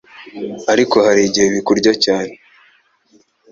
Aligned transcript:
ariko 0.71 0.95
hari 1.07 1.21
igihe 1.27 1.47
bikurya 1.55 1.91
cyane 2.03 2.33